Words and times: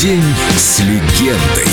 День 0.00 0.22
с 0.56 0.78
легендой. 0.78 1.66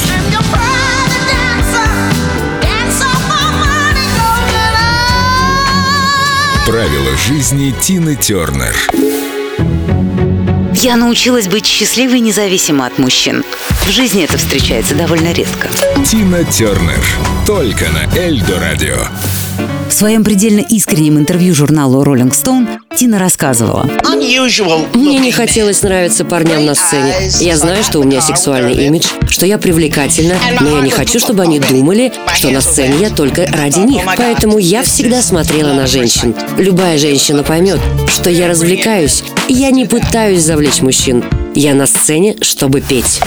Правила 6.65 7.15
жизни 7.15 7.75
Тины 7.79 8.15
Тернер. 8.15 8.75
Я 10.73 10.95
научилась 10.95 11.47
быть 11.47 11.67
счастливой 11.67 12.21
независимо 12.21 12.87
от 12.87 12.97
мужчин. 12.97 13.43
В 13.85 13.89
жизни 13.89 14.23
это 14.23 14.39
встречается 14.39 14.95
довольно 14.95 15.31
редко. 15.31 15.69
Тина 16.07 16.43
Тернер. 16.43 17.05
Только 17.45 17.87
на 17.89 18.17
Эльдо 18.17 18.59
Радио. 18.59 18.97
В 19.87 19.93
своем 19.93 20.23
предельно 20.23 20.61
искреннем 20.61 21.17
интервью 21.17 21.53
журналу 21.53 22.03
Rolling 22.03 22.31
Stone 22.31 22.79
Тина 22.95 23.19
рассказывала. 23.19 23.89
Мне 24.93 25.19
не 25.19 25.31
хотелось 25.31 25.81
нравиться 25.81 26.23
парням 26.23 26.65
на 26.65 26.75
сцене. 26.75 27.13
Я 27.39 27.57
знаю, 27.57 27.83
что 27.83 27.99
у 27.99 28.03
меня 28.03 28.21
сексуальный 28.21 28.85
имидж, 28.85 29.07
что 29.27 29.45
я 29.45 29.57
привлекательна, 29.57 30.35
но 30.59 30.77
я 30.77 30.81
не 30.81 30.89
хочу, 30.89 31.19
чтобы 31.19 31.43
они 31.43 31.59
думали, 31.59 32.13
что 32.33 32.49
на 32.51 32.61
сцене 32.61 32.95
я 33.01 33.09
только 33.09 33.45
ради 33.47 33.79
них. 33.79 34.03
Поэтому 34.17 34.57
я 34.57 34.83
всегда 34.83 35.21
смотрела 35.21 35.73
на 35.73 35.87
женщин. 35.87 36.35
Любая 36.57 36.97
женщина 36.97 37.43
поймет, 37.43 37.79
что 38.07 38.29
я 38.29 38.47
развлекаюсь, 38.47 39.23
и 39.47 39.53
я 39.53 39.71
не 39.71 39.85
пытаюсь 39.85 40.43
завлечь 40.43 40.81
мужчин. 40.81 41.23
Я 41.53 41.73
на 41.73 41.85
сцене, 41.85 42.37
чтобы 42.41 42.79
петь. 42.79 43.21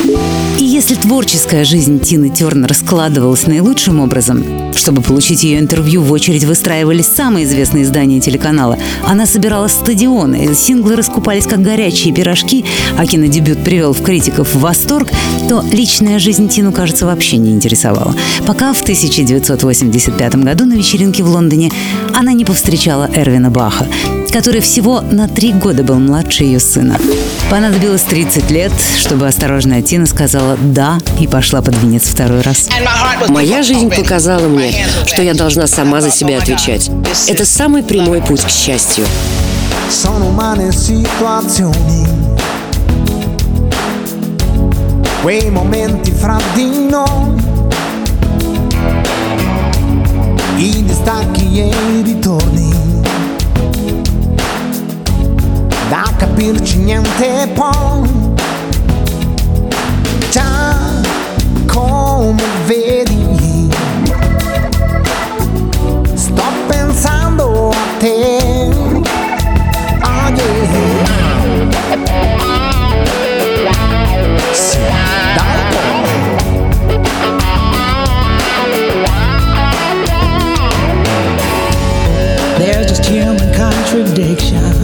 И 0.59 0.64
если 0.64 0.95
творческая 0.95 1.64
жизнь 1.64 2.01
Тины 2.01 2.30
Тернер 2.30 2.73
складывалась 2.73 3.47
наилучшим 3.47 4.00
образом, 4.00 4.73
чтобы 4.74 5.02
получить 5.02 5.45
ее 5.45 5.59
интервью, 5.59 6.00
в 6.00 6.10
очередь 6.10 6.45
выстраивались 6.45 7.06
самые 7.06 7.45
известные 7.45 7.84
издания 7.84 8.20
телеканала. 8.20 8.78
Она 9.06 9.27
собирала 9.27 9.69
стадионы, 9.69 10.55
синглы 10.55 10.97
раскупались 10.97 11.47
как 11.47 11.60
горячие 11.60 12.14
пирожки, 12.14 12.64
а 12.97 13.06
кинодебют 13.06 13.62
привел 13.62 13.92
в 13.92 14.02
критиков 14.02 14.55
в 14.55 14.61
восторг, 14.61 15.11
то 15.48 15.62
личная 15.70 16.19
жизнь 16.19 16.48
Тину, 16.48 16.72
кажется, 16.72 17.05
вообще 17.05 17.36
не 17.36 17.50
интересовала. 17.50 18.14
Пока 18.47 18.72
в 18.72 18.80
1985 18.80 20.36
году 20.36 20.64
на 20.64 20.75
вечеринке 20.75 21.22
в 21.22 21.28
Лондоне 21.28 21.70
она 22.14 22.33
не 22.33 22.47
повстречала 22.47 23.11
Эрвина 23.14 23.50
Баха, 23.50 23.86
который 24.33 24.62
всего 24.62 25.02
на 25.02 25.28
три 25.28 25.52
года 25.52 25.84
был 25.84 25.98
младше 25.98 26.45
ее 26.45 26.58
сына. 26.58 26.98
Понадобилось 27.50 28.03
30 28.03 28.50
лет, 28.50 28.73
чтобы 28.98 29.27
осторожная 29.28 29.83
Тина 29.83 30.06
сказала 30.06 30.56
«да» 30.56 30.98
и 31.20 31.27
пошла 31.27 31.62
под 31.62 31.77
венец 31.77 32.05
второй 32.05 32.41
раз. 32.41 32.69
Моя 33.28 33.62
жизнь 33.62 33.91
показала 33.91 34.48
мне, 34.48 34.86
что 35.06 35.23
я 35.23 35.34
должна 35.34 35.67
сама 35.67 36.01
за 36.01 36.11
себя 36.11 36.39
отвечать. 36.39 36.91
Это 37.28 37.45
самый 37.45 37.83
прямой 37.83 38.23
путь 38.23 38.42
к 38.42 38.51
счастью. 38.51 39.06
Quei 45.25 45.51
momenti 45.51 46.11
fra 46.11 46.39
di 46.53 46.86
noi, 46.91 47.41
i 50.58 50.84
distacchi 50.84 51.61
e 51.61 51.69
i 51.69 52.03
ritorni. 52.03 52.83
Da 55.95 56.12
capirci 56.17 56.78
niente 56.78 57.48
poi. 57.55 58.34
Già 60.28 60.75
come 61.67 62.42
vedi, 62.67 63.69
sto 66.14 66.42
pensando 66.67 67.70
a 67.70 67.98
te. 67.98 68.70
Ah, 70.01 70.31
yeah. 70.31 71.06
Sì. 74.53 74.79
There's 82.58 82.89
just 82.89 83.05
human 83.05 83.39
contradictions. 83.52 84.83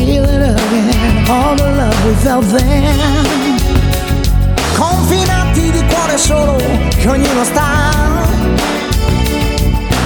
Feel 0.00 0.24
it 0.24 0.40
again, 0.40 1.28
all 1.28 1.54
the 1.56 1.68
love 1.76 2.04
we 2.06 2.14
felt 2.24 2.46
then. 2.46 3.58
confinati 4.74 5.70
di 5.70 5.84
cuore 5.84 6.16
solo 6.16 6.56
che 6.56 7.06
ognuno 7.06 7.44
sta 7.44 7.92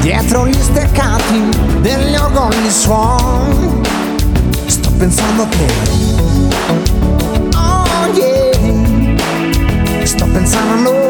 dietro 0.00 0.48
gli 0.48 0.60
steccati 0.60 1.48
degli 1.80 2.16
orgogli 2.16 2.70
suon 2.70 3.82
sto 4.66 4.90
pensando 4.98 5.42
a 5.42 5.46
te 5.46 5.72
oh 7.56 8.10
yeah 8.14 9.16
sto 10.04 10.26
pensando 10.26 10.72
a 10.72 10.90
noi 10.90 11.03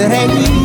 Hey. 0.00 0.59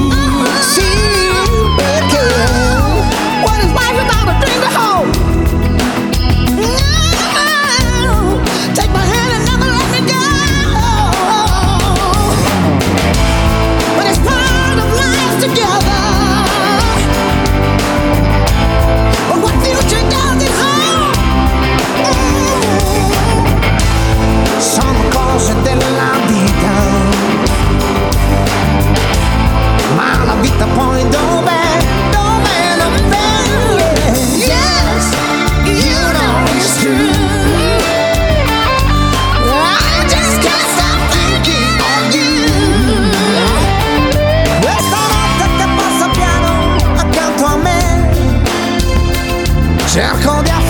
Cher 49.96 50.14
candidat 50.20 50.65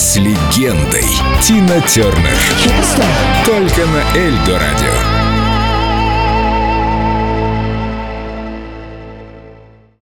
с 0.00 0.16
легендой 0.16 1.04
Тина 1.42 1.78
Тернер. 1.82 2.38
Только 3.44 3.86
на 3.86 4.18
Эльдо 4.18 4.58
радио. 4.58 5.09